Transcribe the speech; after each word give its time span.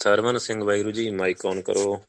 Sarwan 0.00 0.38
Singh 0.38 0.64
Waheguru 0.64 0.90
ji 0.90 1.10
mic 1.10 1.44
on 1.46 1.60
ਕਰੋ। 1.62 2.02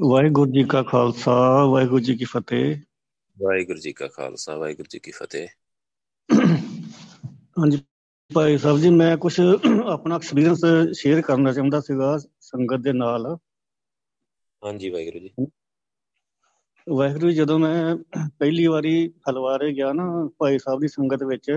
ਵਾਹਿਗੁਰੂ 0.00 0.52
ਜੀ 0.52 0.64
ਕਾ 0.64 0.82
ਖਾਲਸਾ 0.82 1.64
ਵਾਹਿਗੁਰੂ 1.64 2.00
ਜੀ 2.00 2.16
ਕੀ 2.16 2.24
ਫਤਿਹ। 2.24 2.76
ਵਾਹਿਗੁਰੂ 3.38 3.78
ਜੀ 3.78 3.92
ਕਾ 3.92 4.08
ਖਾਲਸਾ 4.08 4.56
ਵਾਹਿਗੁਰੂ 4.56 4.86
ਜੀ 4.90 4.98
ਕੀ 4.98 5.10
ਫਤਿਹ। 5.10 5.48
ਹਾਂਜੀ 7.58 7.82
ਭਾਈ 8.34 8.58
ਸਾਹਿਬ 8.58 8.78
ਜੀ 8.78 8.90
ਮੈਂ 8.90 9.16
ਕੁਝ 9.16 9.40
ਆਪਣਾ 9.86 10.16
ਐਕਸਪੀਰੀਅੰਸ 10.16 10.64
ਸ਼ੇਅਰ 10.98 11.22
ਕਰਨਾ 11.22 11.52
ਚਾਹੁੰਦਾ 11.52 11.80
ਸੀਗਾ 11.80 12.18
ਸੰਗਤ 12.40 12.80
ਦੇ 12.80 12.92
ਨਾਲ। 12.92 13.26
ਹਾਂਜੀ 14.64 14.90
ਵਾਹਿਗੁਰੂ 14.90 15.18
ਜੀ। 15.18 15.46
ਵਾਹਿਗੁਰੂ 16.88 17.30
ਜੀ, 17.30 17.36
ਜਦੋਂ 17.36 17.58
ਮੈਂ 17.58 17.96
ਪਹਿਲੀ 18.38 18.66
ਵਾਰੀ 18.66 19.14
ਹਲਵਾਰੇ 19.30 19.72
ਗਿਆ 19.72 19.92
ਨਾ 19.92 20.30
ਭਾਈ 20.38 20.58
ਸਾਹਿਬ 20.58 20.80
ਦੀ 20.80 20.88
ਸੰਗਤ 20.88 21.22
ਵਿੱਚ 21.22 21.50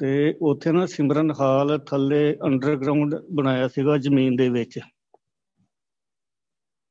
ਤੇ 0.00 0.34
ਉੱਥੇ 0.42 0.72
ਨਾ 0.72 0.84
ਸਿਮਰਨ 0.86 1.30
ਹਾਲ 1.40 1.78
ਥੱਲੇ 1.78 2.36
ਅੰਡਰਗਰਾਉਂਡ 2.46 3.14
ਬਣਾਇਆ 3.32 3.68
ਸੀਗਾ 3.68 3.96
ਜ਼ਮੀਨ 3.98 4.36
ਦੇ 4.36 4.48
ਵਿੱਚ। 4.48 4.78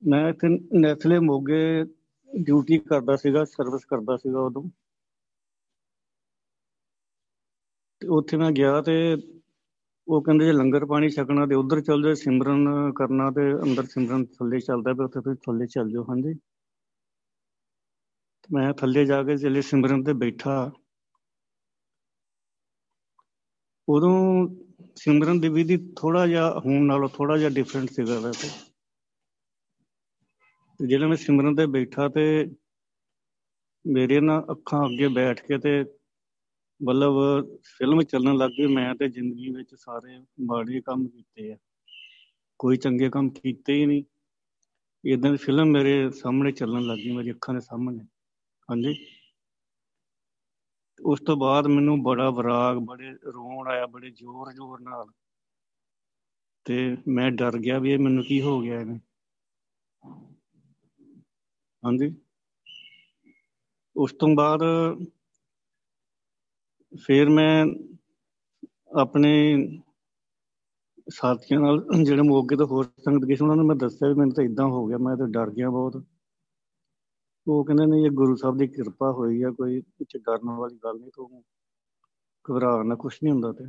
ਮੈਂ 0.01 0.29
ਇੱਥੇ 0.29 0.47
ਨੈਸਲੇ 0.79 1.19
ਮੋਗੇ 1.19 1.61
ਡਿਊਟੀ 2.29 2.77
ਕਰਦਾ 2.79 3.15
ਸੀਗਾ 3.15 3.43
ਸਰਵਿਸ 3.45 3.85
ਕਰਦਾ 3.85 4.17
ਸੀਗਾ 4.17 4.39
ਉਦੋਂ। 4.39 4.63
ਤੇ 8.01 8.07
ਉੱਥੇ 8.07 8.37
ਮੈਂ 8.37 8.51
ਗਿਆ 8.51 8.81
ਤੇ 8.81 8.93
ਉਹ 10.07 10.21
ਕਹਿੰਦੇ 10.23 10.45
ਜੇ 10.45 10.51
ਲੰਗਰ 10.51 10.85
ਪਾਣੀ 10.85 11.09
ਛਕਣਾ 11.09 11.45
ਤੇ 11.45 11.55
ਉਧਰ 11.55 11.81
ਚੱਲ 11.81 12.03
ਜਾਓ, 12.03 12.13
ਸਿਮਰਨ 12.13 12.91
ਕਰਨਾ 12.95 13.29
ਤੇ 13.31 13.41
ਅੰਦਰ 13.63 13.85
ਸਿਮਰਨ 13.85 14.25
ਥੱਲੇ 14.25 14.59
ਚੱਲਦਾ 14.59 14.93
ਪਿਆ, 14.93 15.05
ਉੱਥੇ 15.05 15.21
ਤੁਸੀਂ 15.21 15.37
ਥੱਲੇ 15.45 15.67
ਚੱਲ 15.67 15.91
ਜਾਓ, 15.91 16.03
ਹਾਂਜੀ। 16.03 16.33
ਤੇ 18.43 18.55
ਮੈਂ 18.55 18.73
ਥੱਲੇ 18.73 19.05
ਜਾ 19.05 19.21
ਕੇ 19.23 19.37
ਚੱਲੇ 19.37 19.61
ਸਿਮਰਨ 19.61 20.03
ਤੇ 20.03 20.13
ਬੈਠਾ। 20.13 20.71
ਉਦੋਂ 23.91 24.47
ਸਿਮਰਨ 24.95 25.39
ਦੀ 25.39 25.49
ਵਿਧੀ 25.49 25.93
ਥੋੜਾ 25.97 26.27
ਜਿਹਾ 26.27 26.59
ਹੁਣ 26.65 26.85
ਨਾਲੋਂ 26.85 27.09
ਥੋੜਾ 27.09 27.37
ਜਿਹਾ 27.37 27.49
ਡਿਫਰੈਂਟ 27.49 27.89
ਸੀਗਾ 27.89 28.19
ਵੈਸੇ। 28.19 28.49
ਤੇ 30.77 30.87
ਜਦੋਂ 30.87 31.09
ਮੈਂ 31.09 31.17
ਸਿਮਰਨ 31.17 31.55
ਤੇ 31.55 31.65
ਬੈਠਾ 31.65 32.09
ਤੇ 32.09 32.55
ਮੇਰੇ 33.87 34.19
ਨਾ 34.19 34.45
ਅੱਖਾਂ 34.51 34.85
ਅੱਗੇ 34.85 35.07
ਬੈਠ 35.07 35.45
ਕੇ 35.45 35.57
ਤੇ 35.57 35.85
ਮਤਲਬ 36.83 37.13
ਫਿਲਮ 37.63 38.01
ਚੱਲਣ 38.01 38.37
ਲੱਗ 38.37 38.51
ਗਈ, 38.51 38.67
ਮੈਂ 38.67 38.95
ਤੇ 38.95 39.09
ਜ਼ਿੰਦਗੀ 39.09 39.49
ਵਿੱਚ 39.49 39.75
ਸਾਰੇ 39.75 40.19
ਮਾੜੇ 40.39 40.81
ਕੰਮ 40.81 41.07
ਕੀਤੇ 41.07 41.51
ਆ। 41.51 41.57
ਕੋਈ 42.59 42.77
ਚੰਗੇ 42.77 43.09
ਕੰਮ 43.09 43.29
ਕੀਤੇ 43.29 43.73
ਹੀ 43.73 43.85
ਨਹੀਂ। 43.85 44.03
ਇਦਾਂ 45.05 45.31
ਦੀ 45.31 45.37
ਫਿਲਮ 45.37 45.67
ਮੇਰੇ 45.67 46.11
ਸਾਹਮਣੇ 46.11 46.51
ਚੱਲਣ 46.51 46.81
ਲੱਗ 46.81 46.97
ਗਈ, 46.97 47.11
ਮੇਰੀ 47.11 47.31
ਅੱਖਾਂ 47.31 47.53
ਦੇ 47.53 47.59
ਸਾਹਮਣੇ। 47.59 48.03
ਹਾਂਜੀ? 48.71 49.05
ਉਸ 51.05 51.19
ਤੋਂ 51.21 51.37
ਬਾਅਦ 51.37 51.67
ਮੈਨੂੰ 51.67 52.03
ਬੜਾ 52.03 52.29
ਵਿਰਾਗ, 52.29 52.77
ਬੜੇ 52.77 53.11
ਰੋਣ 53.11 53.67
ਆਇਆ, 53.67 53.85
ਬੜੇ 53.85 54.09
ਜ਼ੋਰ 54.09 54.53
ਜ਼ੋਰ 54.53 54.79
ਨਾਲ। 54.79 55.05
ਤੇ 56.65 56.97
ਮੈਂ 57.07 57.31
ਡਰ 57.31 57.57
ਗਿਆ 57.57 57.79
ਵੀ 57.79 57.91
ਇਹ 57.91 57.99
ਮੈਨੂੰ 57.99 58.23
ਕੀ 58.23 58.41
ਹੋ 58.41 58.61
ਗਿਆ 58.61 58.79
ਇਹਨੇ। 58.79 58.99
ਹਾਂਜੀ। 61.85 62.15
ਉਸ 63.95 64.13
ਤੋਂ 64.13 64.35
ਬਾਅਦ 64.35 64.61
ਫਿਰ 67.05 67.29
ਮੈਂ 67.29 67.65
ਆਪਣੇ 68.99 69.31
ਸਾਥੀਆਂ 71.09 71.59
ਨਾਲ, 71.59 71.85
ਜਿਹੜੇ 72.03 72.21
ਮੋਗੇ 72.21 72.55
ਤੋਂ 72.55 72.67
ਹੋਰ 72.67 72.83
ਸੰਗਤ 72.83 73.25
ਗਏ 73.25 73.35
ਸੀ, 73.35 73.43
ਉਹਨਾਂ 73.43 73.55
ਨੂੰ 73.55 73.65
ਮੈਂ 73.65 73.75
ਦੱਸਿਆ 73.75 74.07
ਵੀ 74.07 74.13
ਮੈਨੂੰ 74.13 74.33
ਤਾਂ 74.33 74.43
ਇਦਾਂ 74.43 74.65
ਹੋ 74.65 74.87
ਗਿਆ, 74.87 74.97
ਮੈਂ 74.97 75.17
ਤਾਂ 75.17 75.27
ਡਰ 75.27 75.49
ਗਿਆ 75.49 75.69
ਬਹੁਤ। 75.69 76.03
ਉਹ 77.47 77.63
ਕਹਿੰਦੇ 77.65 77.85
ਨੇ 77.85 78.01
ਇਹ 78.05 78.11
ਗੁਰੂ 78.11 78.35
ਸਾਹਿਬ 78.35 78.57
ਦੀ 78.57 78.67
ਕਿਰਪਾ 78.67 79.11
ਹੋਈ 79.11 79.41
ਆ, 79.43 79.51
ਕੋਈ 79.51 79.77
ਇੱਥੇ 79.77 80.19
ਡਰਨ 80.19 80.49
ਵਾਲੀ 80.57 80.75
ਗੱਲ 80.83 80.99
ਨਹੀਂ, 80.99 81.11
ਤੂੰ 81.15 81.43
ਘਬਰਾਉਣਾ 82.45 82.95
ਕੁਝ 82.95 83.13
ਨਹੀਂ 83.23 83.33
ਹੁੰਦਾ 83.33 83.51
ਤੇ 83.53 83.65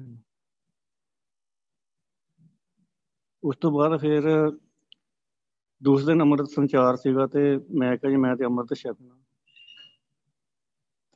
ਉਸ 3.43 3.57
ਤੋਂ 3.61 3.71
ਬਾਅਦ 3.73 4.01
ਫਿਰ 4.01 4.23
ਦੂਸਰੇ 5.83 6.07
ਦਿਨ 6.07 6.23
ਅੰਮ੍ਰਿਤ 6.23 6.49
ਸੰਚਾਰ 6.49 6.97
ਸੀਗਾ 6.97 7.27
ਤੇ 7.27 7.41
ਮੈਂ 7.79 7.97
ਕਿਹਾ 7.97 8.11
ਜੀ, 8.11 8.17
ਮੈਂ 8.17 8.37
ਤੇ 8.37 8.45
ਅੰਮ੍ਰਿਤ 8.47 8.75
ਛਕਣਾ 8.75 9.19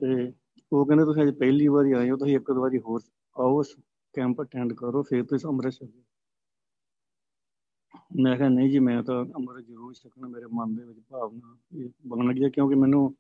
ਤੇ 0.01 0.33
ਉਹ 0.73 0.85
ਕਹਿੰਦੇ, 0.87 1.05
ਤੁਸੀਂ 1.05 1.23
ਅੱਜ 1.23 1.31
ਪਹਿਲੀ 1.39 1.69
ਵਾਰੀ 1.69 1.93
ਆਏ 1.93 2.11
ਹੋ, 2.11 2.17
ਤੁਸੀਂ 2.17 2.37
ਇੱਕ 2.37 2.51
ਦੋ 2.53 2.61
ਵਾਰੀ 2.61 2.79
ਹੋਰ 2.79 3.01
ਆਓ 3.37 3.63
ਕੈਂਪ 4.15 4.43
ਅਟੈਂਡ 4.43 4.73
ਕਰੋ, 4.73 5.03
ਫਿਰ 5.03 5.25
ਤੁਸੀਂ 5.25 5.49
ਅੰਮ੍ਰਿਤ 5.49 5.75
ਛਕੋ। 5.75 6.03
ਮੈਂ 8.21 8.37
ਕਿਹਾ 8.37 8.49
ਨਹੀਂ 8.49 8.71
ਜੀ, 8.71 8.79
ਮੈਂ 8.79 9.03
ਤਾਂ 9.03 9.25
ਅੰਮ੍ਰਿਤ 9.37 9.67
ਜ਼ਰੂਰ 9.67 9.95
ਛਕਣਾ, 9.95 10.29
ਮੇਰੇ 10.29 10.47
ਮਨ 10.53 10.75
ਦੇ 10.77 10.85
ਵਿੱਚ 10.85 10.99
ਭਾਵਨਾ 11.11 11.57
ਇਹ 11.75 11.89
ਬਣ 12.07 12.33
ਗਈ 12.35 12.51
ਕਿਉਂਕਿ 12.51 12.75
ਮੈਨੂੰ 12.75 13.15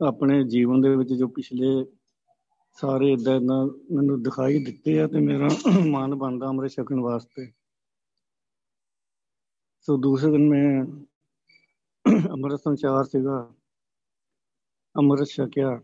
ਆਪਣੇ 0.00 0.42
ਜੀਵਨ 0.44 0.80
ਦੇ 0.80 0.94
ਵਿੱਚ 0.96 1.12
ਜੋ 1.12 1.28
ਪਿਛਲੇ 1.28 1.66
ਸਾਰੇ 2.78 3.12
ਇਦਾਂ 3.12 3.36
ਇਦਾਂ 3.36 3.64
ਮੈਨੂੰ 3.92 4.22
ਦਿਖਾਈ 4.22 4.64
ਦਿੱਤੇ 4.64 4.98
ਆ 5.00 5.06
ਤੇ 5.06 5.20
ਮੇਰਾ 5.20 5.48
ਮਨ 5.86 6.14
ਬਣਦਾ 6.14 6.48
ਅੰਮ੍ਰਿਤ 6.48 6.72
ਛਕਣ 6.72 7.00
ਵਾਸਤੇ। 7.00 7.46
ਸੋ 9.80 9.96
ਦੂਸਰੇ 9.96 10.30
ਦਿਨ 10.30 10.48
ਮੈਂ 10.48 10.84
ਅੰਮ੍ਰਿਤ 12.32 12.60
ਸੰਚਾਰ 12.60 13.04
ਸੀਗਾ, 13.04 13.38
ਅੰਮ੍ਰਿਤ 14.94 15.28
ਛਕਿਆ। 15.28 15.80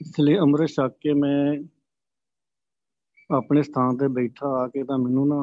ਇਸ 0.00 0.20
ਲਈ 0.20 0.36
ਅੰਮ੍ਰਿਤ 0.38 0.70
ਛਕ 0.70 0.98
ਕੇ 1.00 1.12
ਮੈਂ 1.14 1.62
ਆਪਣੇ 3.30 3.62
ਸਥਾਨ 3.62 3.96
ਤੇ 3.96 4.08
ਬੈਠਾ 4.08 4.46
ਆ 4.62 4.66
ਕੇ 4.68 4.84
ਤਾਂ 4.84 4.98
ਮੈਨੂੰ 4.98 5.26
ਨਾ 5.28 5.40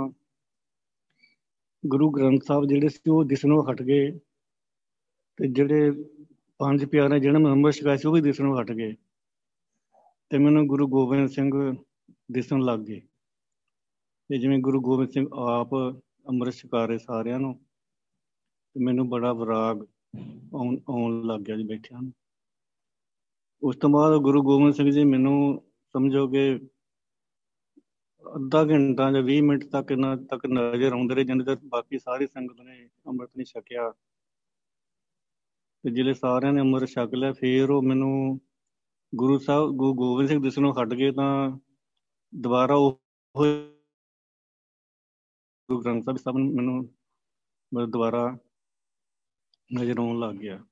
ਗੁਰੂ 1.88 2.10
ਗ੍ਰੰਥ 2.10 2.44
ਸਾਹਿਬ 2.44 2.66
ਜਿਹੜੇ 2.66 2.90
ਸੀ 2.90 3.10
ਉਹ 3.10 3.24
ਦਿਸਣੋਂ 3.24 3.72
ਹਟ 3.72 3.82
ਗਏ 3.82 4.12
ਤੇ 5.38 5.48
ਜਿਹੜੇ 5.48 5.92
ਪੰਜ 6.58 6.86
ਪਿਆਰੇ 6.86 7.20
ਜਿਹਨਾਂ 7.20 7.40
ਨੂੰ 7.40 7.52
ਅੰਮ੍ਰਿਤ 7.52 7.76
ਛਕਾਇਆ 7.76 7.98
ਸੀ 7.98 8.08
ਉਹ 8.08 8.14
ਵੀ 8.14 8.22
ਦਿਸਣੋਂ 8.22 8.62
ਹਟ 8.62 8.72
ਗਏ 8.72 8.96
ਤੇ 10.30 10.38
ਮੈਨੂੰ 10.38 10.68
ਗੁਰੂ 10.68 10.88
ਗੋਬਿੰਦ 10.88 11.30
ਸਿੰਘ 11.30 11.76
ਦਿਸਣ 12.32 12.62
ਲੱਗ 12.62 12.80
ਗਏ। 12.80 13.02
ਤੇ 14.30 14.38
ਜਿਵੇਂ 14.38 14.60
ਗੁਰੂ 14.60 14.82
ਗੋਬਿੰਦ 14.82 15.10
ਸਿੰਘ 15.10 15.28
ਆਪ 15.34 15.70
ਅੰਮ੍ਰਿਤ 16.30 16.54
ਛਕਾ 16.54 16.86
ਰਹੇ 16.86 16.98
ਸਾਰਿਆਂ 16.98 17.40
ਨੂੰ, 17.40 17.56
ਤੇ 18.74 18.84
ਮੈਨੂੰ 18.86 19.10
ਬੜਾ 19.10 19.34
ਵਿਰਾਗ 19.34 19.86
ਆਉਣ 20.54 20.78
ਆਉਣ 20.90 21.24
ਲੱਗ 21.24 21.40
ਗਿਆ 21.40 21.56
ਜੀ 21.56 21.64
ਬੈਠਿਆਂ 21.64 22.02
ਨੂੰ। 22.02 22.14
ਉਸ 23.64 23.76
ਤੋਂ 23.76 23.90
ਬਾਅਦ 23.90 24.18
ਗੁਰੂ 24.18 24.44
ਗੋਬਿੰਦ 24.44 24.74
ਸਿੰਘ 24.74 24.92
ਜੀ 24.92 25.04
ਮੈਨੂੰ 25.04 25.64
ਸਮਝੋਗੇ 25.94 26.60
ਅੱਧਾ 28.26 28.64
ਘੰਟਾ 28.64 29.12
ਜਾਂ 29.12 29.22
20 29.24 29.42
ਮਿੰਟ 29.42 29.64
ਤੱਕ 29.64 29.92
ਇਹਨਾਂ 29.92 30.18
ਤੱਕ 30.18 30.46
ਨਜ਼ਰ 30.46 30.94
ਆਉਂਦੇ 30.94 31.16
ਰਹੇ, 31.16 31.24
ਜਿੰਨੇ 31.24 31.44
ਤੱਕ 31.44 31.62
ਬਾਕੀ 31.64 32.00
ਸਾਰੀ 32.00 32.28
ਸੰਗਤ 32.28 32.62
ਨੇ 32.62 32.90
ਅੰਮ੍ਰਿਤ 33.08 33.30
ਨਹੀਂ 33.38 33.46
ਛਕਿਆ। 33.46 33.94
ਤੇ 35.84 35.92
ਜਿਹੜੇ 35.92 36.14
ਸਾਰਿਆਂ 36.14 36.54
ਨੇ 36.54 36.62
ਅੰਮ੍ਰਿਤ 36.62 36.90
ਛਕ 36.90 37.16
ਲਿਆ, 37.16 37.34
ਫੇਰ 37.34 37.70
ਉਹ 37.70 37.82
ਮੈਨੂੰ 37.82 38.40
ਗੁਰੂ 39.16 39.38
ਸਾਹਿਬ, 39.40 39.72
ਗੁਰੂ 39.72 39.94
ਗੋਬਿੰਦ 39.94 40.30
ਸਿੰਘ 40.30 40.42
ਦਿਸਣੋਂ 40.44 40.74
ਹਟ 40.74 40.94
ਗਏ 40.94 41.12
ਤਾਂ 41.12 41.58
ਦੁਬਾਰਾ 42.36 42.76
ਉਹ 42.76 43.02
ਗੁਰੂ 45.70 45.82
ਗ੍ਰੰਥ 45.82 46.04
ਸਾਹਿਬ 46.04 46.18
ਸਭ 46.18 46.36
ਮੈਨੂੰ 46.36 46.90
ਮਤਲਬ 47.74 47.90
ਦੁਬਾਰਾ 47.92 48.38
ਨਜ਼ਰ 49.74 50.00
ਆਉਣ 50.00 50.20
ਲੱਗ 50.20 50.36
ਗਿਆ। 50.36 50.66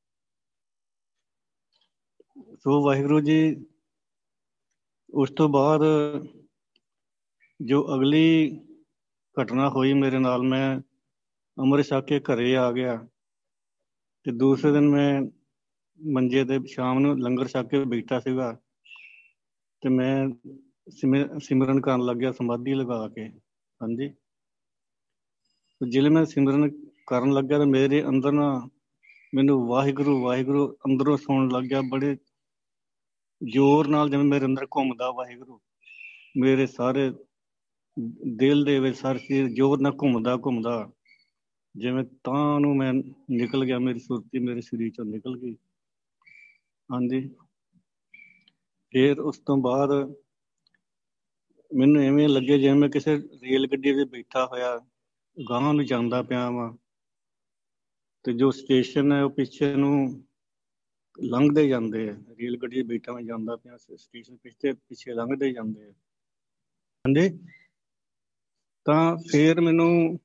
ਸੋ 2.55 2.85
ਵਾਹਿਗੁਰੂ 2.85 3.19
ਜੀ, 3.19 3.65
ਉਸ 5.13 5.31
ਤੋਂ 5.31 5.49
ਬਾਅਦ 5.49 5.81
ਜੋ 7.59 7.81
ਅਗਲੀ 7.95 8.59
ਘਟਨਾ 9.37 9.69
ਹੋਈ 9.69 9.93
ਮੇਰੇ 9.93 10.19
ਨਾਲ, 10.19 10.41
ਮੈਂ 10.41 10.79
ਅੰਮ੍ਰਿਤ 11.57 11.85
ਛਕ 11.85 12.05
ਕੇ 12.07 12.19
ਘਰੇ 12.19 12.55
ਆ 12.55 12.71
ਗਿਆ 12.71 12.95
ਤੇ 14.25 14.31
ਦੂਸਰੇ 14.31 14.71
ਦਿਨ 14.71 14.87
ਮੈਂ 14.89 15.21
ਮੰਜੇ 15.99 16.43
ਤੇ 16.45 16.59
ਸ਼ਾਮ 16.67 16.99
ਨੂੰ 16.99 17.17
ਲੰਗਰ 17.19 17.47
ਛਕ 17.47 17.67
ਕੇ 17.69 17.83
ਬੈਠਾ 17.85 18.19
ਸੀਗਾ 18.19 18.51
ਤੇ 19.83 19.89
ਮੈਂ 19.89 20.27
ਸਿਮਰਨ 21.39 21.81
ਕਰਨ 21.81 22.05
ਲੱਗਿਆ, 22.05 22.31
ਸਮਾਧੀ 22.31 22.73
ਲਗਾ 22.73 23.07
ਕੇ, 23.07 23.27
ਹਾਂਜੀ। 23.81 24.13
ਜਿਹੜੇ 25.81 26.09
ਮੈਂ 26.09 26.25
ਸਿਮਰਨ 26.25 26.69
ਕਰਨ 27.07 27.33
ਲੱਗਿਆ 27.33 27.57
ਤਾਂ 27.57 27.65
ਮੇਰੇ 27.67 28.03
ਅੰਦਰ 28.07 28.31
ਨਾ 28.31 28.49
ਮੈਨੂੰ 29.33 29.67
ਵਾਹਿਗੁਰੂ 29.67 30.21
ਵਾਹਿਗੁਰੂ 30.21 30.67
ਅੰਦਰੋਂ 30.87 31.17
ਸੁਣਨ 31.17 31.49
ਲੱਗ 31.51 31.63
ਗਿਆ, 31.63 31.81
ਬੜੇ 31.89 32.15
ਜ਼ੋਰ 33.41 33.87
ਨਾਲ 33.87 34.09
ਜਿਵੇਂ 34.09 34.25
ਮੇਰੇ 34.25 34.45
ਅੰਦਰ 34.45 34.65
ਘੁੰਮਦਾ 34.75 35.09
ਵਾਹਿਗੁਰੂ। 35.11 35.59
ਮੇਰੇ 36.37 36.65
ਸਾਰੇ 36.67 37.11
ਦਿਲ 38.27 38.63
ਦੇ 38.63 38.79
ਵਿੱਚ 38.79 38.97
ਸਾਰੇ 38.97 39.19
ਚੀਜ਼ 39.19 39.53
ਜ਼ੋਰ 39.53 39.79
ਨਾਲ 39.79 39.93
ਘੁੰਮਦਾ 40.01 40.37
ਘੁੰਮਦਾ, 40.37 40.91
ਜਿਵੇਂ 41.75 42.03
ਤਾਂ 42.23 42.59
ਨੂੰ 42.59 42.75
ਮੈਂ 42.77 42.93
ਨਿਕਲ 43.31 43.65
ਗਿਆ, 43.65 43.79
ਮੇਰੀ 43.79 43.99
ਸੁਰਤੀ 43.99 44.39
ਮੇਰੇ 44.39 44.61
ਸਰੀਰ 44.61 44.91
ਚੋਂ 44.91 45.05
ਨਿਕਲ 45.05 45.37
ਗਈ। 45.37 45.55
ਹਾਂਜੀ। 46.91 47.29
ਫਿਰ 48.93 49.19
ਉਸ 49.19 49.39
ਤੋਂ 49.39 49.57
ਬਾਅਦ 49.57 49.89
ਮੈਨੂੰ 51.73 52.01
ਐਵੇਂ 52.01 52.29
ਲੱਗੇ 52.29 52.57
ਜਿਵੇਂ 52.59 52.75
ਮੈਂ 52.75 52.89
ਕਿਸੇ 52.89 53.17
ਰੇਲ 53.17 53.67
ਗੱਡੀ 53.67 53.93
'ਤੇ 53.93 54.03
ਬੈਠਾ 54.05 54.45
ਹੋਇਆ 54.45 54.79
ਗਾਂ 55.49 55.73
ਨੂੰ 55.73 55.85
ਜਾਂਦਾ 55.85 56.21
ਪਿਆ 56.21 56.49
ਵਾਂ 56.49 56.73
ਤੇ 58.23 58.33
ਜੋ 58.33 58.51
ਸਟੇਸ਼ਨ 58.51 59.11
ਹੈ, 59.11 59.23
ਉਹ 59.23 59.29
ਪਿੱਛੇ 59.29 59.75
ਨੂੰ 59.75 60.23
ਲੰਘਦੇ 61.19 61.67
ਜਾਂਦੇ 61.67 62.09
ਆ। 62.09 62.15
ਰੇਲ 62.39 62.57
ਗੱਡੀ 62.57 62.83
'ਚ 62.83 62.85
ਬੈਠਾ 62.85 63.13
ਮੈਂ 63.13 63.21
ਜਾਂਦਾ 63.21 63.55
ਪਿਆ, 63.55 63.77
ਸਟੇਸ਼ਨ 63.77 64.37
ਪਿੱਛੇ 64.37 64.73
ਪਿੱਛੇ 64.73 65.13
ਲੰਘਦੇ 65.13 65.51
ਜਾਂਦੇ 65.53 65.83
ਆ। 65.83 65.91
ਹਾਂਜੀ। 67.05 67.39
ਤਾਂ 68.87 69.17
ਫਿਰ 69.31 69.61
ਮੈਨੂੰ 69.61 70.19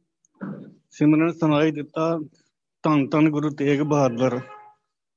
ਸਿਮਰਨ 0.91 1.33
ਸੁਣਾਈ 1.33 1.71
ਦਿੱਤਾ, 1.71 2.19
ਧੰਨ 2.83 3.09
ਧੰਨ 3.09 3.31
ਗੁਰੂ 3.31 3.51
ਤੇਗ 3.51 3.81
ਬਹਾਦਰ, 3.81 4.41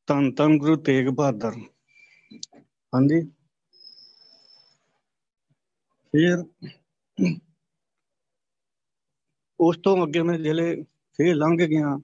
ਧੰਨ 0.07 0.31
ਧੰਨ 0.31 0.57
ਗੁਰੂ 0.57 0.75
ਤੇਗ 0.75 1.07
ਬਹਾਦਰ। 1.07 1.51
ਹਾਂਜੀ। 2.93 3.21
ਫਿਰ 6.13 6.43
ਉਸ 9.59 9.77
ਤੋਂ 9.77 10.03
ਅੱਗੇ 10.03 10.21
ਮੈਂ 10.21 10.39
ਜਿਹੜੇ 10.39 10.83
ਫੇਰ 11.13 11.35
ਲੰਘ 11.35 11.57
ਗਿਆ, 11.57 11.99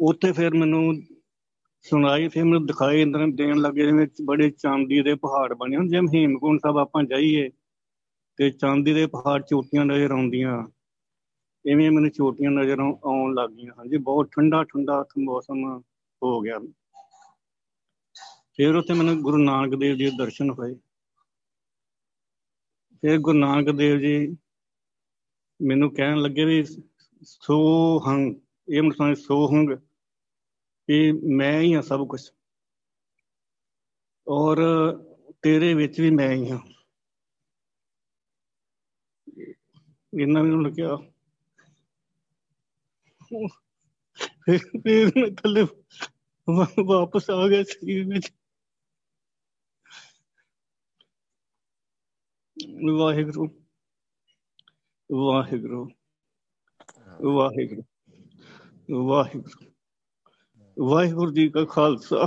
ਉੱਥੇ 0.00 0.32
ਫਿਰ 0.32 0.54
ਮੈਨੂੰ 0.54 1.02
ਸੁਣਾਈ, 1.80 2.28
ਫਿਰ 2.28 2.44
ਮੈਨੂੰ 2.44 2.66
ਦਿਖਾਈ, 2.66 3.04
ਅੰਦਰ 3.04 3.26
ਦੇਣ 3.34 3.58
ਲੱਗੇ 3.58 3.92
ਵਿੱਚ 3.92 4.22
ਬੜੇ 4.24 4.50
ਚਾਂਦੀ 4.50 5.02
ਦੇ 5.02 5.14
ਪਹਾੜ 5.14 5.54
ਬਣੇ 5.54 5.76
ਹੁੰਦੇ 5.76 5.96
ਜਿਵੇਂ 5.96 6.20
ਹੇਮਕੁੰਟ 6.20 6.60
ਸਾਹਿਬ 6.60 6.78
ਆਪਾਂ 6.78 7.04
ਜਾਈਏ। 7.04 7.50
ਤੇ 8.36 8.50
ਚਾਂਦੀ 8.50 8.92
ਦੇ 8.92 9.06
ਪਹਾੜ 9.06 9.42
ਚੋਟੀਆਂ 9.42 9.84
ਨਜ਼ਰ 9.84 10.10
ਆਉਂਦੀਆਂ। 10.10 10.66
ਇਵੇਂ 11.66 11.90
ਮੈਨੂੰ 11.90 12.10
ਚੋਟੀਆਂ 12.10 12.50
ਨਜ਼ਰ 12.50 12.78
ਆਉਣ 12.80 13.34
ਲੱਗ 13.34 13.50
ਗਈਆਂ। 13.50 13.72
ਹਾਂਜੀ, 13.78 13.96
ਬਹੁਤ 13.96 14.30
ਠੰਡਾ 14.32 14.64
ਠੰਡਾ 14.64 15.04
ਮੌਸਮ 15.18 15.82
ਹੋ 16.22 16.40
ਗਿਆ। 16.40 16.58
ਫਿਰ 18.56 18.76
ਉੱਥੇ 18.76 18.94
ਮੈਨੂੰ 18.94 19.22
ਗੁਰੂ 19.22 19.36
ਨਾਨਕ 19.36 19.74
ਦੇਵ 19.74 19.96
ਜੀ 19.96 20.04
ਦੇ 20.04 20.10
ਦਰਸ਼ਨ 20.18 20.50
ਹੋਏ। 20.50 20.74
ਫਿਰ 23.02 23.18
ਗੁਰੂ 23.18 23.38
ਨਾਨਕ 23.38 23.70
ਦੇਵ 23.70 23.98
ਜੀ 23.98 24.36
ਮੈਨੂੰ 25.62 25.94
ਕਹਿਣ 25.94 26.18
ਲੱਗੇ 26.18 26.44
ਵੀ 26.44 26.64
ਸੋ 27.22 27.58
ਹੰਗ 28.08 28.34
ਇਹ 28.68 28.82
ਮਤਲਬ 28.82 29.14
ਸੋ 29.14 29.46
ਹੰਗ 29.52 29.70
ਕਿ 30.86 31.12
ਮੈਂ 31.12 31.60
ਹੀ 31.60 31.74
ਹਾਂ 31.74 31.82
ਸਭ 31.82 32.06
ਕੁਝ 32.06 32.30
ਔਰ 34.28 34.58
ਤੇਰੇ 35.42 35.74
ਵਿੱਚ 35.74 36.00
ਵੀ 36.00 36.10
ਮੈਂ 36.10 36.30
ਹੀ 36.30 36.50
ਹਾਂ। 36.50 36.58
ਇਹਨਾਂ 40.16 40.42
ਮੈਨੂੰ 40.42 40.62
ਲੱਗਿਆ 40.62 40.96
ਫਿਰ 44.42 44.58
ਫਿਰ 44.78 45.12
ਮੈਂ 45.16 45.30
ਥੱਲੇ 45.36 45.62
ਵਾਪਸ 46.84 47.30
ਆ 47.30 47.46
ਗਿਆ 47.48 47.62
ਸਰੀਰ 47.62 48.06
ਵਿੱਚ 48.08 48.30
ਵਾਹਿਗੁਰੂ 52.90 53.48
ਵਾਹਿਗੁਰੂ 55.10 55.88
ਵਾਹਿਗੁਰੂ 57.24 57.82
ਵਾਹਿਗੁਰੂ 59.04 59.72
ਵਾਹਿਗੁਰੂ 60.76 61.32
ਜੀ 61.32 61.48
ਕਾ 61.48 61.64
ਖਾਲਸਾ 61.64 62.26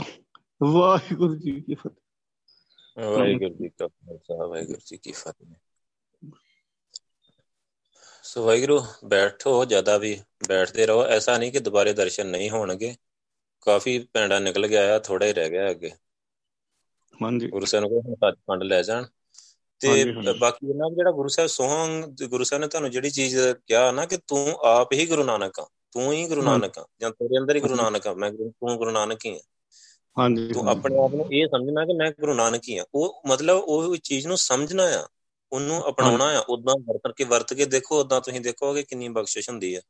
ਵਾਹਿਗੁਰੂ 0.63 1.35
ਜੀ 1.35 1.59
ਕੀ 1.61 1.75
ਫਤਿਹ 1.75 3.03
ਵਾਹਿਗੁਰੂ 3.07 3.53
ਜੀ 3.53 3.69
ਕਾ 3.69 3.87
ਖਾਲਸਾ 3.87 4.45
ਵਾਹਿਗੁਰੂ 4.45 4.79
ਜੀ 4.85 4.97
ਕੀ 4.97 5.11
ਫਤਿਹ 5.11 5.55
ਸੋ 8.29 8.45
ਵਾਹਿਗੁਰੂ 8.45 8.85
ਬੈਠੋ 9.05 9.65
ਜ਼ਿਆਦਾ 9.65 9.97
ਵੀ 9.97 10.21
ਬੈਠਦੇ 10.47 10.85
ਰਹੋ। 10.85 11.05
ਐਸਾ 11.05 11.37
ਨਹੀਂ 11.37 11.51
ਕਿ 11.51 11.59
ਦੁਬਾਰੇ 11.59 11.93
ਦਰਸ਼ਨ 11.93 12.27
ਨਹੀਂ 12.27 12.49
ਹੋਣਗੇ। 12.49 12.95
ਕਾਫੀ 13.61 13.99
ਪੈਂਡਾ 14.13 14.39
ਨਿਕਲ 14.39 14.67
ਗਿਆ 14.67 14.95
ਆ 14.95 14.99
ਥੋੜਾ 14.99 15.25
ਹੀ 15.25 15.33
ਰਹਿ 15.33 15.49
ਗਿਆ 15.49 15.69
ਅੱਗੇ। 15.69 15.91
ਹਾਂਜੀ। 17.23 17.47
ਗੁਰੂ 17.47 17.65
ਸਾਹਿਬ 17.65 17.85
ਨੂੰ 17.85 18.01
ਕੋਈ 18.01 18.31
ਪੰਡ 18.47 18.63
ਲੈ 18.63 18.83
ਜਾਣ। 18.83 19.05
ਤੇ 19.79 20.05
ਬਾਕੀ 20.39 20.69
ਇਹਨਾਂ 20.69 20.91
ਜਿਹੜਾ 20.91 21.11
ਗੁਰੂ 21.11 21.27
ਸਾਹਿਬ 21.27 21.49
ਸੋਹਣ 21.49 22.15
ਗੁਰੂ 22.27 22.43
ਸਾਹਿਬ 22.43 22.61
ਨੇ 22.61 22.67
ਤੁਹਾਨੂੰ 22.67 22.91
ਜਿਹੜੀ 22.91 23.09
ਚੀਜ਼ 23.09 23.37
ਕਿਹਾ 23.67 23.91
ਨਾ 23.91 24.05
ਕਿ 24.05 24.17
ਤੂੰ 24.27 24.57
ਆਪ 24.63 24.93
ਹੀ 24.93 25.05
ਗੁਰੂ 25.05 25.23
ਨਾਨਕ 25.23 25.59
ਆ। 25.59 25.69
ਤੂੰ 25.91 26.13
ਹੀ 26.13 26.27
ਗੁਰੂ 26.27 26.41
ਨਾਨਕ 26.41 26.79
ਆ। 26.79 26.87
ਜਾਂ 27.01 27.11
ਤੇਰੇ 27.11 27.37
ਅੰਦਰ 27.37 27.55
ਹੀ 27.55 27.61
ਗੁਰੂ 27.61 27.75
ਨਾਨਕ 27.75 28.07
ਆ। 28.07 28.13
ਮੈਂ 28.13 28.31
ਤੂੰ 28.31 28.77
ਗੁਰੂ 28.77 28.91
ਨਾਨਕ 28.91 29.25
ਹੀ 29.25 29.35
ਆ। 29.35 29.39
ਹਾਂਜੀ 30.19 30.53
ਤੂੰ 30.53 30.69
ਆਪਣੇ 30.69 30.97
ਆਪ 30.97 31.15
ਨੂੰ 31.15 31.33
ਇਹ 31.33 31.47
ਸਮਝਣਾ 31.47 31.85
ਕਿ 31.85 31.93
ਮੈਂ 31.93 32.11
ਗੁਰੂ 32.11 32.33
ਨਾਨਕ 32.33 32.61
ਹੀ 32.69 32.77
ਆ। 32.77 32.85
ਉਹ 32.95 33.21
ਮਤਲਬ 33.25 33.57
ਉਹ 33.57 33.97
ਚੀਜ਼ 33.97 34.27
ਨੂੰ 34.27 34.37
ਸਮਝਣਾ 34.37 34.83
ਆ। 34.83 35.07
ਉਹਨੂੰ 35.51 35.89
ਅਪਣਾਉਣਾ 35.89 36.25
ਆ 36.25 36.39
ਉਦਾਂ 36.39 36.75
ਵਰਤ 36.79 37.15
ਕੇ 37.15 37.23
ਵਰਤ 37.23 37.53
ਕੇ 37.53 37.65
ਦੇਖੋ 37.65 37.99
ਉਦਾਂ 37.99 38.21
ਤੁਸੀਂ 38.21 38.41
ਦੇਖੋਗੇ 38.41 38.83
ਕਿੰਨੀ 38.83 39.09
ਬਖਸ਼ਿਸ਼ 39.09 39.49
ਹੁੰਦੀ 39.49 39.75
ਆ। 39.75 39.81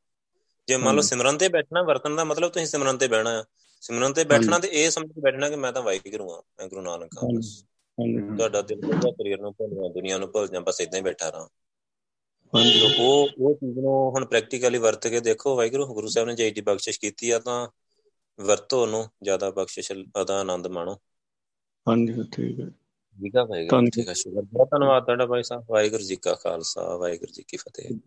ਜੇ 0.68 0.76
ਮੰਨ 0.76 0.94
ਲਓ 0.94 1.00
ਸਿਮਰਨ 1.00 1.38
ਤੇ 1.38 1.48
ਬੈਠਣਾ 1.48 1.82
ਵਰਤਨ 1.82 2.16
ਦਾ 2.16 2.24
ਮਤਲਬ 2.24 2.50
ਤੁਸੀਂ 2.50 2.66
ਸਿਮਰਨ 2.66 2.98
ਤੇ 2.98 3.08
ਬਹਿਣਾ 3.08 3.38
ਆ। 3.38 3.44
ਸਿਮਰਨ 3.80 4.12
ਤੇ 4.12 4.24
ਬੈਠਣਾ 4.24 4.58
ਤੇ 4.58 4.68
ਇਹ 4.68 4.90
ਸਮਝ 4.90 5.12
ਕੇ 5.12 5.20
ਬੈਠਣਾ 5.20 5.48
ਕਿ 5.48 5.56
ਮੈਂ 5.56 5.72
ਤਾਂ 5.72 5.82
ਵਾਹਿਗੁਰੂ 5.82 6.32
ਆ 6.32 6.42
ਮੈਂ 6.58 6.68
ਗੁਰੂ 6.68 6.80
ਨਾਨਕ 6.80 7.18
ਆ 7.18 7.28
ਤੁਹਾਡਾ 8.36 8.62
ਦਿਲ 8.62 8.80
ਭੁੱਲਦਾ 8.80 9.10
ਸਰੀਰ 9.10 9.40
ਨੂੰ 9.40 9.52
ਭੁੱਲ 9.52 9.92
ਦੁਨੀਆ 9.92 10.18
ਨੂੰ 10.18 10.32
ਭੁੱਲ 10.32 10.48
ਜਾਂ 10.48 10.60
ਬਸ 10.60 10.80
ਇਦਾਂ 10.80 10.98
ਹੀ 10.98 11.04
ਬੈਠਾ 11.04 11.28
ਰਹਾਂ। 11.30 11.48
ਹਾਂਜੀ। 12.54 12.96
ਉਹ 12.98 13.28
ਉਹ 13.40 13.54
ਚੀਜ਼ 13.54 13.78
ਨੂੰ 13.78 14.10
ਹੁਣ 14.10 14.24
ਪ੍ਰੈਕਟੀਕਲੀ 14.24 14.78
ਵਰਤ 14.78 15.06
ਕੇ 15.06 15.20
ਦੇਖੋ 15.20 15.56
ਵਾਹਿਗੁਰੂ 15.56 15.94
ਗੁਰੂ 15.94 16.08
ਸਾਹਿਬ 16.08 16.28
ਨੇ 16.28 16.34
ਜੈ 16.34 16.50
ਦੀ 16.50 16.60
ਬਖਸ਼ਿਸ਼ 16.60 17.00
ਕੀਤੀ 17.00 17.30
ਆ 17.30 17.38
ਤਾਂ 17.38 17.68
ਵਰਤੋ 18.40 18.86
ਨੂੰ 18.86 19.08
ਜ਼ਿਆਦਾ 19.22 19.50
ਬਖਸ਼ਿਸ਼ 19.50 19.92
ਦਾ 20.26 20.40
ਆਨੰਦ 20.40 20.66
ਮਾਣੋ। 20.66 20.96
ਹਾਂਜੀ 21.88 22.12
ਠੀਕ 22.32 22.60
ਹੈ। 22.60 22.70
ਠੀਕ 23.20 23.36
ਆ 23.36 23.44
ਭਾਈ 23.44 23.68
ਠੀਕ 23.92 24.08
ਆ 24.08 24.12
ਸ਼ੁਕਰ। 24.12 24.42
ਬਹੁਤ 24.42 24.68
ਧੰਨਵਾਦ 24.70 25.04
ਤੁਹਾਡਾ 25.04 25.26
ਭਾਈ 25.26 25.42
ਸਾਹਿਬ। 25.42 25.64
ਵਾਹਿਗੁਰੂ 25.70 26.02
ਜੀ 26.02 26.16
ਕਾ 26.16 26.34
ਖਾਲਸਾ 26.34 26.96
ਵਾਹਿਗੁਰੂ 26.96 27.32
ਜੀ 27.32 27.42
ਕੀ 27.48 27.56
ਫਤਿਹ। 27.56 27.98